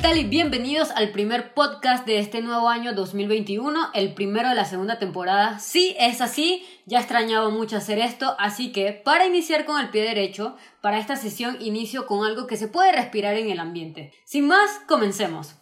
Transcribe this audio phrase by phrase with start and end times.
[0.00, 4.64] tal y bienvenidos al primer podcast de este nuevo año 2021, el primero de la
[4.64, 5.58] segunda temporada.
[5.58, 10.02] Sí, es así, ya extrañaba mucho hacer esto, así que para iniciar con el pie
[10.02, 14.14] derecho, para esta sesión inicio con algo que se puede respirar en el ambiente.
[14.24, 15.59] Sin más, comencemos.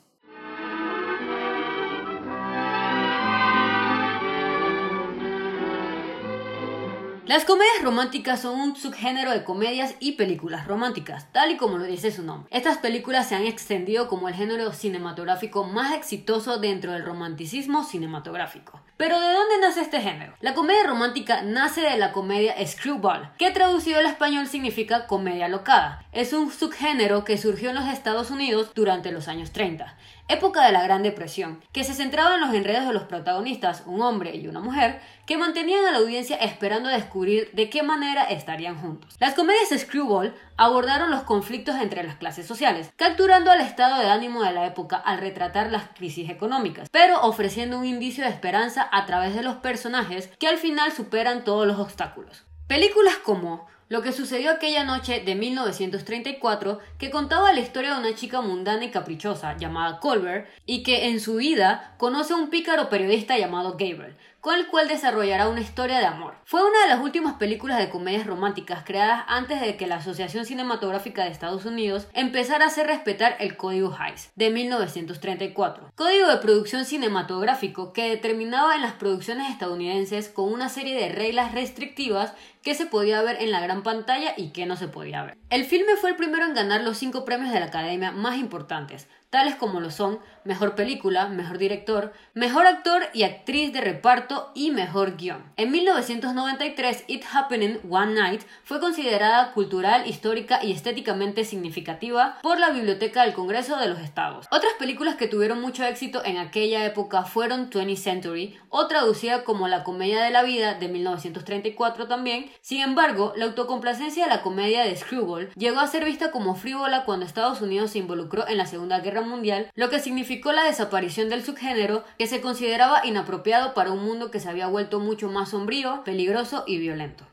[7.28, 11.84] Las comedias románticas son un subgénero de comedias y películas románticas, tal y como lo
[11.84, 12.48] dice su nombre.
[12.50, 18.80] Estas películas se han extendido como el género cinematográfico más exitoso dentro del romanticismo cinematográfico.
[18.96, 20.32] Pero ¿de dónde nace este género?
[20.40, 26.06] La comedia romántica nace de la comedia screwball, que traducido al español significa comedia locada.
[26.12, 29.94] Es un subgénero que surgió en los Estados Unidos durante los años 30
[30.28, 34.02] época de la Gran Depresión, que se centraba en los enredos de los protagonistas, un
[34.02, 38.80] hombre y una mujer, que mantenían a la audiencia esperando descubrir de qué manera estarían
[38.80, 39.16] juntos.
[39.18, 44.42] Las comedias Screwball abordaron los conflictos entre las clases sociales, capturando al estado de ánimo
[44.42, 49.06] de la época al retratar las crisis económicas, pero ofreciendo un indicio de esperanza a
[49.06, 52.44] través de los personajes que al final superan todos los obstáculos.
[52.66, 58.14] Películas como lo que sucedió aquella noche de 1934 que contaba la historia de una
[58.14, 62.90] chica mundana y caprichosa llamada Colbert y que en su vida conoce a un pícaro
[62.90, 66.34] periodista llamado Gabriel, con el cual desarrollará una historia de amor.
[66.44, 70.46] Fue una de las últimas películas de comedias románticas creadas antes de que la Asociación
[70.46, 76.36] Cinematográfica de Estados Unidos empezara a hacer respetar el Código Hays de 1934, código de
[76.38, 82.74] producción cinematográfico que determinaba en las producciones estadounidenses con una serie de reglas restrictivas que
[82.74, 85.38] se podía ver en la gran pantalla y que no se podía ver.
[85.50, 89.08] El filme fue el primero en ganar los cinco premios de la Academia más importantes,
[89.30, 94.70] tales como lo son Mejor Película, Mejor Director, Mejor Actor y Actriz de Reparto y
[94.70, 95.44] Mejor Guión.
[95.56, 102.70] En 1993, It Happening One Night fue considerada cultural, histórica y estéticamente significativa por la
[102.70, 104.46] Biblioteca del Congreso de los Estados.
[104.50, 109.68] Otras películas que tuvieron mucho éxito en aquella época fueron 20th Century, o traducida como
[109.68, 112.50] La Comedia de la Vida de 1934 también.
[112.62, 117.04] Sin embargo, la autocomplacencia de la comedia de Screwball llegó a ser vista como frívola
[117.04, 121.28] cuando Estados Unidos se involucró en la Segunda Guerra Mundial, lo que significó la desaparición
[121.28, 125.50] del subgénero que se consideraba inapropiado para un mundo que se había vuelto mucho más
[125.50, 127.24] sombrío, peligroso y violento.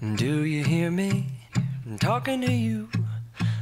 [0.00, 1.26] Do you hear me
[2.00, 2.88] talking to you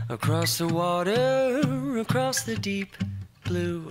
[0.09, 2.97] across the water, across the deep
[3.45, 3.89] blue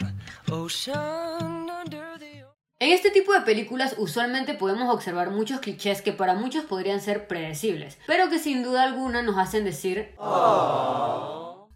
[0.51, 2.39] ocean under the
[2.81, 7.27] en este tipo de películas usualmente podemos observar muchos clichés que para muchos podrían ser
[7.27, 10.13] predecibles, pero que sin duda alguna nos hacen decir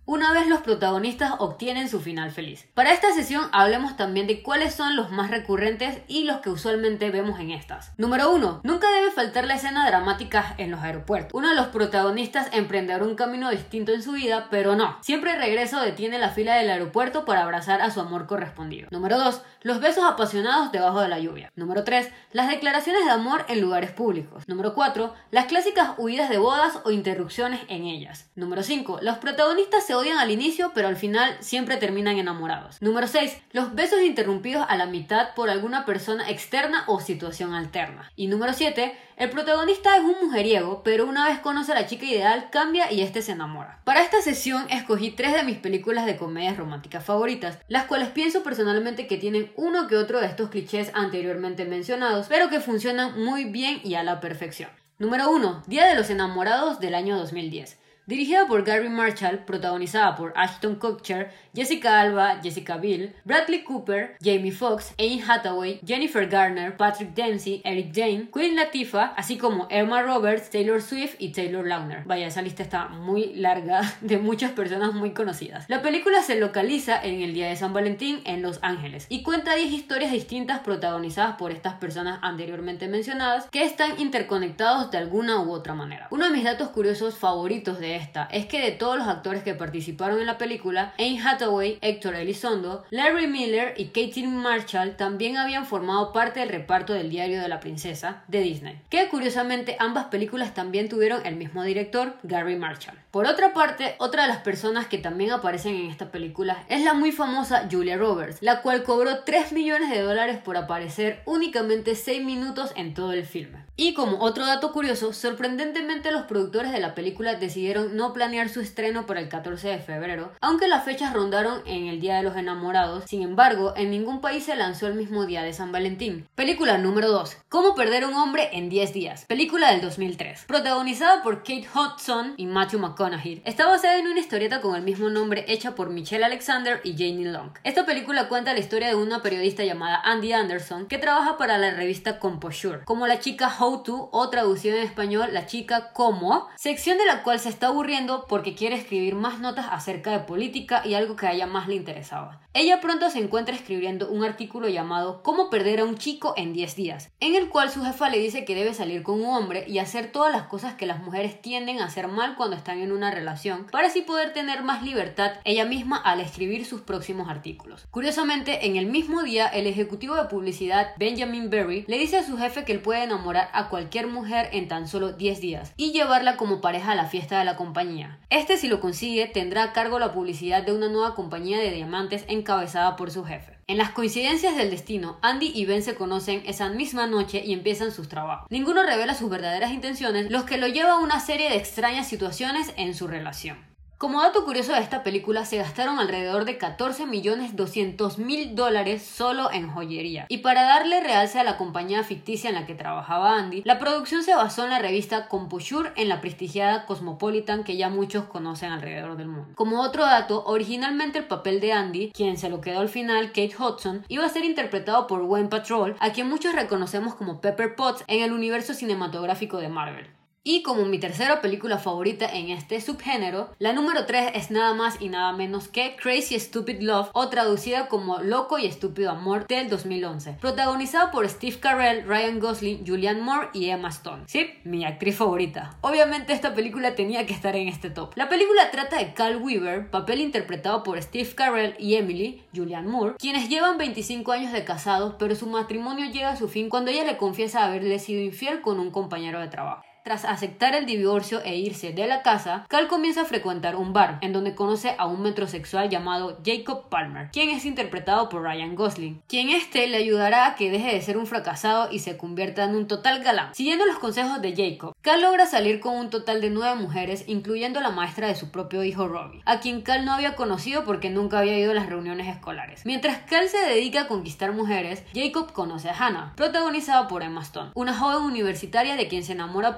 [0.06, 2.68] una vez los protagonistas obtienen su final feliz.
[2.74, 7.09] Para esta sesión hablemos también de cuáles son los más recurrentes y los que usualmente
[7.09, 7.94] vemos en estas.
[7.97, 8.62] Número 1.
[8.63, 11.31] Nunca debe faltar la escena dramática en los aeropuertos.
[11.34, 14.97] Uno de los protagonistas emprenderá un camino distinto en su vida, pero no.
[15.02, 18.90] Siempre regreso detiene la fila del aeropuerto para abrazar a su amor correspondido.
[18.92, 19.42] Número 2.
[19.62, 21.50] Los besos apasionados debajo de la lluvia.
[21.56, 22.12] Número 3.
[22.34, 24.44] Las declaraciones de amor en lugares públicos.
[24.47, 25.13] Número 4.
[25.31, 28.30] Las clásicas huidas de bodas o interrupciones en ellas.
[28.36, 29.00] Número 5.
[29.02, 32.81] Los protagonistas se odian al inicio, pero al final siempre terminan enamorados.
[32.81, 33.38] Número 6.
[33.52, 38.12] Los besos interrumpidos a la mitad por alguna persona externa o situación alterna.
[38.16, 38.98] Y número 7.
[39.16, 43.02] El protagonista es un mujeriego, pero una vez conoce a la chica ideal, cambia y
[43.02, 43.80] este se enamora.
[43.84, 48.42] Para esta sesión escogí tres de mis películas de comedias románticas favoritas, las cuales pienso
[48.42, 53.46] personalmente que tienen uno que otro de estos clichés anteriormente mencionados, pero que funcionan muy
[53.46, 54.70] bien y a la perfección.
[55.00, 55.64] Número 1.
[55.68, 57.78] Día de los Enamorados del año 2010.
[58.06, 64.52] Dirigida por Gary Marshall, protagonizada por Ashton Kutcher, Jessica Alba, Jessica Biel, Bradley Cooper, Jamie
[64.52, 70.50] Foxx, Anne Hathaway, Jennifer Garner, Patrick Dempsey, Eric Jane, Queen Latifah, así como Emma Roberts,
[70.50, 72.03] Taylor Swift y Taylor Lautner.
[72.03, 75.63] Vaya, esa lista está muy larga de muchas personas muy conocidas.
[75.69, 79.56] La película se localiza en el día de San Valentín en Los Ángeles y cuenta
[79.56, 85.54] 10 historias distintas protagonizadas por estas personas anteriormente mencionadas que están interconectados de alguna u
[85.54, 86.10] otra manera.
[86.12, 89.54] Uno de mis datos curiosos favoritos de esta es que de todos los actores que
[89.54, 95.66] participaron en la película, Anne Hathaway, Héctor Elizondo, Larry Miller y Katie Marshall también habían
[95.66, 100.54] formado parte del reparto del Diario de la Princesa de Disney, que curiosamente ambas películas
[100.54, 102.98] también tuvieron el mismo director, Gary Marshall.
[103.12, 106.94] Por otra parte, otra de las personas que también aparecen en esta película es la
[106.94, 112.24] muy famosa Julia Roberts, la cual cobró 3 millones de dólares por aparecer únicamente 6
[112.24, 113.60] minutos en todo el filme.
[113.75, 118.60] Y como otro dato curioso, sorprendentemente los productores de la película decidieron no planear su
[118.60, 122.36] estreno para el 14 de febrero, aunque las fechas rondaron en el Día de los
[122.36, 126.28] Enamorados, sin embargo, en ningún país se lanzó el mismo día de San Valentín.
[126.36, 127.38] Película número 2.
[127.50, 129.25] Cómo perder un hombre en 10 días.
[129.25, 130.46] Película del 2003.
[130.46, 133.42] Protagonizada por Kate Hudson y Matthew McConaughey.
[133.44, 137.26] Está basada en una historieta con el mismo nombre hecha por Michelle Alexander y Janie
[137.26, 137.50] Long.
[137.64, 141.72] Esta película cuenta la historia de una periodista llamada Andy Anderson que trabaja para la
[141.72, 146.98] revista Composure, como la chica How To o traducido en español La chica como, sección
[146.98, 150.95] de la cual se está aburriendo porque quiere escribir más notas acerca de política y
[150.95, 152.42] algo que a ella más le interesaba.
[152.56, 156.75] Ella pronto se encuentra escribiendo un artículo llamado Cómo perder a un chico en 10
[156.75, 159.80] días, en el cual su jefa le dice que debe salir con un hombre y
[159.80, 163.09] hacer todas las cosas que las mujeres tienden a hacer mal cuando están en una
[163.09, 167.88] relación, para así poder tener más libertad ella misma al escribir sus próximos artículos.
[167.89, 172.38] Curiosamente, en el mismo día, el ejecutivo de publicidad Benjamin Berry le dice a su
[172.38, 176.38] jefe que él puede enamorar a cualquier mujer en tan solo 10 días y llevarla
[176.38, 178.20] como pareja a la fiesta de la compañía.
[178.30, 182.26] Este, si lo consigue, tendrá a cargo la publicidad de una nueva compañía de diamantes
[182.28, 183.54] encabezada por su jefe.
[183.68, 187.92] En las coincidencias del destino, Andy y Ben se conocen esa misma noche y empiezan
[187.92, 188.48] sus trabajos.
[188.50, 192.74] Ninguno revela sus verdaderas intenciones, los que lo lleva a una serie de extrañas situaciones
[192.76, 193.73] en su relación.
[194.04, 199.02] Como dato curioso de esta película, se gastaron alrededor de 14 millones 200 mil dólares
[199.02, 200.26] solo en joyería.
[200.28, 204.22] Y para darle realce a la compañía ficticia en la que trabajaba Andy, la producción
[204.22, 209.16] se basó en la revista Composure en la prestigiada Cosmopolitan que ya muchos conocen alrededor
[209.16, 209.54] del mundo.
[209.56, 213.56] Como otro dato, originalmente el papel de Andy, quien se lo quedó al final, Kate
[213.58, 218.04] Hudson, iba a ser interpretado por Wayne Patrol, a quien muchos reconocemos como Pepper Potts
[218.08, 220.08] en el universo cinematográfico de Marvel.
[220.45, 225.00] Y como mi tercera película favorita en este subgénero, la número 3 es nada más
[225.00, 229.69] y nada menos que Crazy Stupid Love o traducida como Loco y Estúpido Amor del
[229.69, 234.24] 2011, protagonizada por Steve Carell, Ryan Gosling, Julianne Moore y Emma Stone.
[234.28, 235.78] Sí, mi actriz favorita.
[235.80, 238.12] Obviamente esta película tenía que estar en este top.
[238.18, 243.16] La película trata de Cal Weaver, papel interpretado por Steve Carell y Emily, Julianne Moore,
[243.18, 247.06] quienes llevan 25 años de casados, pero su matrimonio llega a su fin cuando ella
[247.06, 249.86] le confiesa haberle sido infiel con un compañero de trabajo.
[250.04, 254.18] Tras aceptar el divorcio e irse de la casa, Cal comienza a frecuentar un bar,
[254.20, 259.22] en donde conoce a un metrosexual llamado Jacob Palmer, quien es interpretado por Ryan Gosling,
[259.30, 262.76] quien este le ayudará a que deje de ser un fracasado y se convierta en
[262.76, 263.56] un total galán.
[263.56, 267.80] Siguiendo los consejos de Jacob, Cal logra salir con un total de nueve mujeres, incluyendo
[267.80, 271.40] la maestra de su propio hijo Robbie, a quien Cal no había conocido porque nunca
[271.40, 272.86] había ido a las reuniones escolares.
[272.86, 277.72] Mientras Cal se dedica a conquistar mujeres, Jacob conoce a Hannah, protagonizada por Emma Stone,
[277.74, 279.78] una joven universitaria de quien se enamora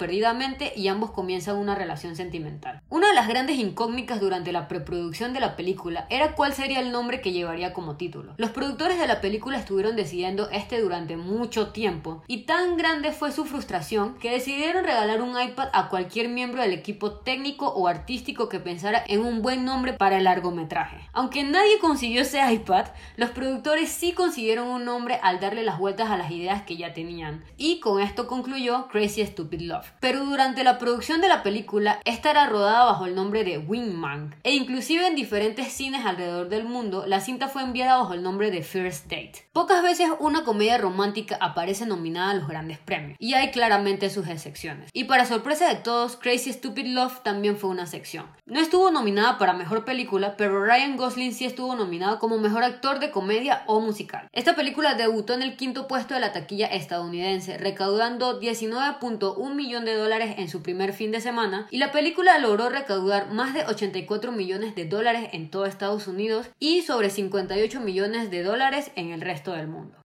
[0.76, 2.82] y ambos comienzan una relación sentimental.
[2.90, 6.92] Una de las grandes incógnitas durante la preproducción de la película era cuál sería el
[6.92, 8.34] nombre que llevaría como título.
[8.38, 13.32] Los productores de la película estuvieron decidiendo este durante mucho tiempo y tan grande fue
[13.32, 18.50] su frustración que decidieron regalar un iPad a cualquier miembro del equipo técnico o artístico
[18.50, 21.10] que pensara en un buen nombre para el largometraje.
[21.14, 22.86] Aunque nadie consiguió ese iPad,
[23.18, 26.94] los productores sí consiguieron un nombre al darle las vueltas a las ideas que ya
[26.94, 27.44] tenían.
[27.58, 29.92] Y con esto concluyó Crazy Stupid Love.
[30.06, 34.54] Pero durante la producción de la película, estará rodada bajo el nombre de Wingman, e
[34.54, 38.62] inclusive en diferentes cines alrededor del mundo, la cinta fue enviada bajo el nombre de
[38.62, 39.48] First Date.
[39.52, 44.28] Pocas veces una comedia romántica aparece nominada a los grandes premios, y hay claramente sus
[44.28, 44.92] excepciones.
[44.94, 48.28] Y para sorpresa de todos, Crazy Stupid Love también fue una sección.
[48.46, 53.00] No estuvo nominada para mejor película, pero Ryan Gosling sí estuvo nominado como mejor actor
[53.00, 54.28] de comedia o musical.
[54.34, 59.95] Esta película debutó en el quinto puesto de la taquilla estadounidense, recaudando 19.1 millones de
[59.96, 64.32] dólares en su primer fin de semana, y la película logró recaudar más de 84
[64.32, 69.22] millones de dólares en todo Estados Unidos y sobre 58 millones de dólares en el
[69.22, 70.05] resto del mundo.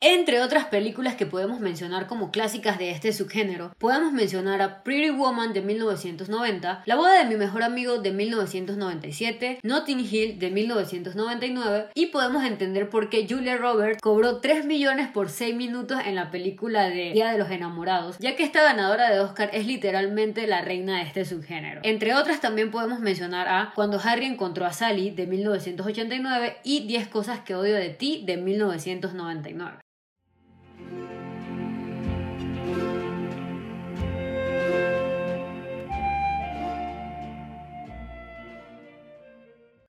[0.00, 5.10] Entre otras películas que podemos mencionar como clásicas de este subgénero, podemos mencionar a Pretty
[5.10, 11.88] Woman de 1990, La boda de mi mejor amigo de 1997, Notting Hill de 1999
[11.94, 16.30] y podemos entender por qué Julia Roberts cobró 3 millones por 6 minutos en la
[16.30, 20.60] película de Día de los Enamorados, ya que esta ganadora de Oscar es literalmente la
[20.62, 21.80] reina de este subgénero.
[21.82, 27.08] Entre otras también podemos mencionar a Cuando Harry encontró a Sally de 1989 y 10
[27.08, 29.87] cosas que odio de ti de 1999.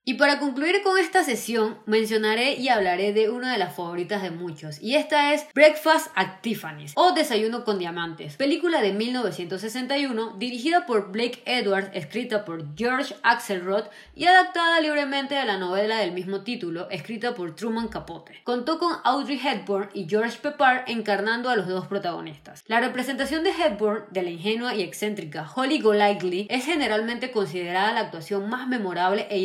[0.10, 4.32] Y para concluir con esta sesión, mencionaré y hablaré de una de las favoritas de
[4.32, 10.88] muchos, y esta es Breakfast at Tiffany's o Desayuno con Diamantes, película de 1961 dirigida
[10.88, 13.84] por Blake Edwards, escrita por George Axelrod
[14.16, 18.42] y adaptada libremente de la novela del mismo título, escrita por Truman Capote.
[18.46, 22.64] Contó con Audrey Hepburn y George Pepper encarnando a los dos protagonistas.
[22.66, 28.00] La representación de Hepburn, de la ingenua y excéntrica Holly Golightly, es generalmente considerada la
[28.00, 29.38] actuación más memorable e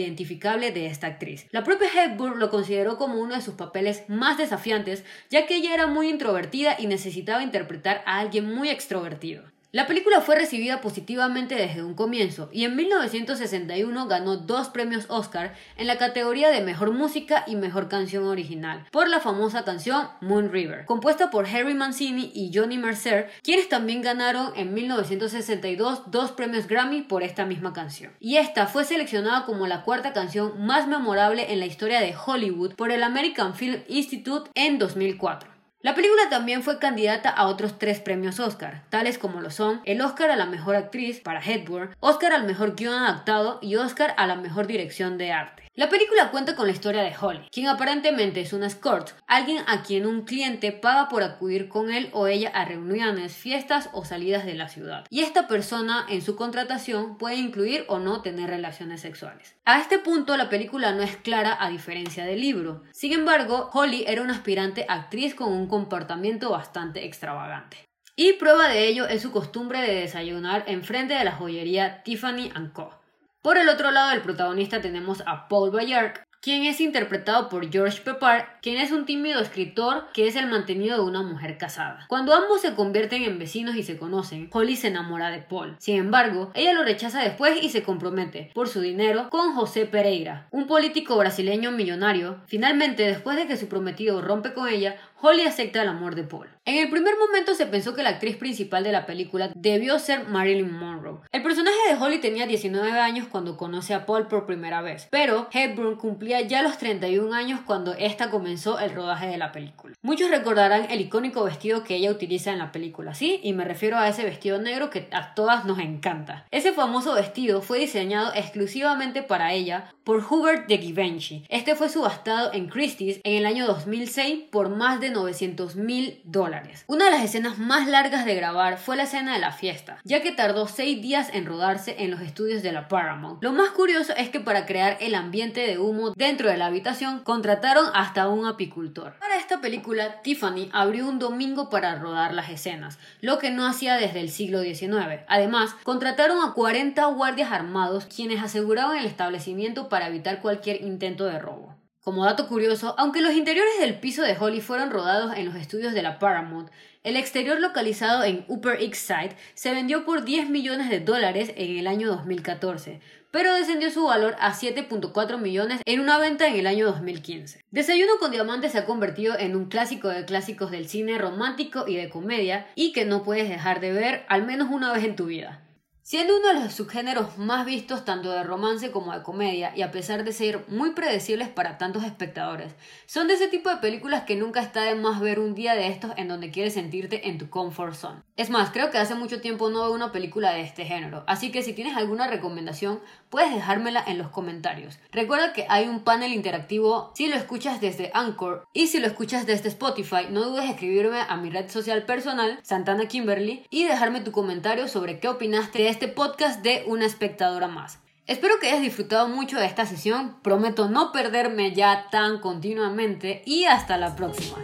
[0.55, 1.47] de esta actriz.
[1.51, 5.75] La propia Hepburn lo consideró como uno de sus papeles más desafiantes, ya que ella
[5.75, 9.54] era muy introvertida y necesitaba interpretar a alguien muy extrovertido.
[9.75, 15.57] La película fue recibida positivamente desde un comienzo y en 1961 ganó dos premios Oscar
[15.77, 20.53] en la categoría de Mejor Música y Mejor Canción Original por la famosa canción Moon
[20.53, 26.69] River, compuesta por Harry Mancini y Johnny Mercer, quienes también ganaron en 1962 dos premios
[26.69, 28.13] Grammy por esta misma canción.
[28.21, 32.77] Y esta fue seleccionada como la cuarta canción más memorable en la historia de Hollywood
[32.77, 35.54] por el American Film Institute en 2004.
[35.85, 40.01] La película también fue candidata a otros tres premios Oscar, tales como lo son el
[40.01, 44.27] Oscar a la mejor actriz para Hepburn, Oscar al mejor guion adaptado y Oscar a
[44.27, 45.64] la mejor dirección de arte.
[45.77, 49.83] La película cuenta con la historia de Holly, quien aparentemente es una escort, alguien a
[49.83, 54.47] quien un cliente paga por acudir con él o ella a reuniones, fiestas o salidas
[54.47, 55.05] de la ciudad.
[55.11, 59.57] Y esta persona en su contratación puede incluir o no tener relaciones sexuales.
[59.65, 62.85] A este punto la película no es clara a diferencia del libro.
[62.93, 67.79] Sin embargo, Holly era una aspirante actriz con un comportamiento bastante extravagante.
[68.15, 72.53] Y prueba de ello es su costumbre de desayunar en frente de la joyería Tiffany
[72.73, 73.04] Co.
[73.45, 78.01] Por el otro lado del protagonista tenemos a Paul Bayard, quien es interpretado por George
[78.01, 82.07] Pepper, quien es un tímido escritor que es el mantenido de una mujer casada.
[82.09, 85.77] Cuando ambos se convierten en vecinos y se conocen, Holly se enamora de Paul.
[85.79, 90.49] Sin embargo, ella lo rechaza después y se compromete, por su dinero, con José Pereira,
[90.51, 92.41] un político brasileño millonario.
[92.47, 96.49] Finalmente, después de que su prometido rompe con ella, Holly acepta el amor de Paul.
[96.67, 100.29] En el primer momento se pensó que la actriz principal de la película debió ser
[100.29, 101.21] Marilyn Monroe.
[101.33, 105.49] El personaje de Holly tenía 19 años cuando conoce a Paul por primera vez, pero
[105.53, 109.95] Hepburn cumplía ya los 31 años cuando esta comenzó el rodaje de la película.
[110.03, 113.41] Muchos recordarán el icónico vestido que ella utiliza en la película, ¿sí?
[113.43, 116.45] Y me refiero a ese vestido negro que a todas nos encanta.
[116.51, 121.45] Ese famoso vestido fue diseñado exclusivamente para ella por Hubert de Givenchy.
[121.49, 126.85] Este fue subastado en Christie's en el año 2006 por más de 900 mil dólares.
[126.87, 130.23] Una de las escenas más largas de grabar fue la escena de la fiesta, ya
[130.23, 133.43] que tardó 6 días en rodarse en los estudios de la Paramount.
[133.43, 137.21] Lo más curioso es que para crear el ambiente de humo dentro de la habitación
[137.21, 139.15] contrataron hasta un apicultor.
[139.19, 143.95] Para esta película, Tiffany abrió un domingo para rodar las escenas, lo que no hacía
[143.97, 145.23] desde el siglo XIX.
[145.29, 151.39] Además, contrataron a 40 guardias armados quienes aseguraban el establecimiento para evitar cualquier intento de
[151.39, 151.73] robo.
[152.01, 155.95] Como dato curioso, aunque los interiores del piso de Holly fueron rodados en los estudios
[155.95, 156.69] de la Paramount,
[157.05, 161.79] el exterior localizado en Upper East Side se vendió por 10 millones de dólares en
[161.79, 162.99] el año 2014,
[163.31, 167.61] pero descendió su valor a 7.4 millones en una venta en el año 2015.
[167.71, 171.95] Desayuno con Diamantes se ha convertido en un clásico de clásicos del cine romántico y
[171.95, 175.27] de comedia y que no puedes dejar de ver al menos una vez en tu
[175.27, 175.61] vida.
[176.07, 179.91] Siendo uno de los subgéneros más vistos tanto de romance como de comedia, y a
[179.91, 182.75] pesar de ser muy predecibles para tantos espectadores,
[183.07, 185.87] son de ese tipo de películas que nunca está de más ver un día de
[185.87, 188.21] estos en donde quieres sentirte en tu comfort zone.
[188.37, 191.51] Es más, creo que hace mucho tiempo no veo una película de este género, así
[191.51, 194.99] que si tienes alguna recomendación, puedes dejármela en los comentarios.
[195.11, 199.47] Recuerda que hay un panel interactivo si lo escuchas desde Anchor y si lo escuchas
[199.47, 204.21] desde Spotify, no dudes en escribirme a mi red social personal, Santana Kimberly, y dejarme
[204.21, 208.01] tu comentario sobre qué opinaste de este podcast de una espectadora más.
[208.27, 213.67] Espero que hayas disfrutado mucho de esta sesión, prometo no perderme ya tan continuamente y
[213.67, 214.57] hasta la próxima.